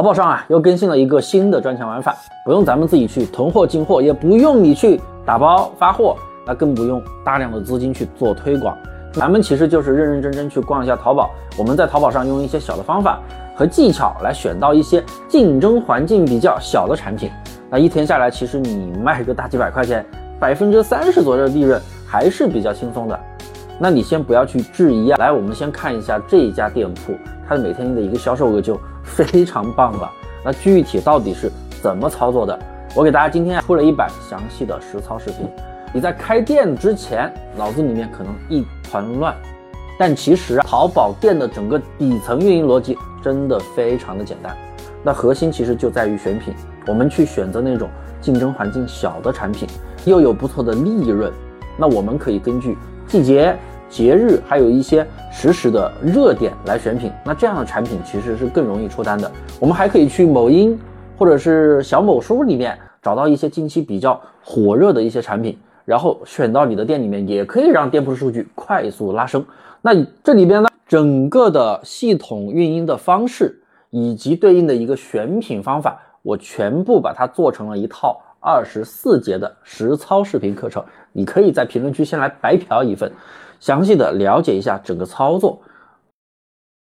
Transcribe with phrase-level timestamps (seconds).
[0.00, 8.74] 淘宝上啊又更新了一个新的赚钱玩法，不用咱们自己去囤货进货，也不用你去打包发货，那更不用大量的资金去做推广。
[9.12, 11.28] 咱们其实就是认认真真去逛一下淘宝，
[11.58, 13.20] 我们在淘宝上用一些小的方法
[13.54, 17.30] 和技巧来选到一些竞争环境比较小的产品。
[17.68, 20.02] 那一天下来，其实你卖个大几百块钱，
[20.38, 23.20] 百分之三十左右的利润还是比较轻松的。
[23.78, 27.12] 那你先不要去质疑啊，来，我们先看一下这一家店铺，
[27.46, 28.80] 它的每天的一个销售额就
[29.10, 30.10] 非常棒了。
[30.44, 31.50] 那具体到底是
[31.82, 32.58] 怎么操作的？
[32.94, 35.48] 我给大家今天出了一版详细的实操视频。
[35.92, 39.34] 你在开店之前，脑子里面可能一团乱，
[39.98, 44.56] 但其实淘宝店的整个底层运营逻辑真的非常的简单。
[45.02, 46.54] 那核心其实就在于选品，
[46.86, 47.88] 我们去选择那种
[48.20, 49.68] 竞争环境小的产品，
[50.04, 51.32] 又有不错的利润。
[51.76, 53.56] 那我们可以根据季节、
[53.90, 57.10] 节日，还有一些实时的热点来选品。
[57.24, 59.30] 那这样的产品其实是更容易出单的。
[59.58, 60.78] 我们还可以去某音
[61.18, 69.44] 或者是小某书里面找到一些近期比较火热的一些产品，然后选到你的店里面，也可以让店铺数据快速拉升。
[69.82, 73.56] 那这里边呢，整个的系统运营的方式。
[73.92, 80.84] 以及对应的一个选品方法，我全部把它做成了一套二十四节的实操视频课程。
[81.12, 83.12] 你可以在评论区先来白嫖一份，
[83.60, 85.60] 详细的了解一下整个操作。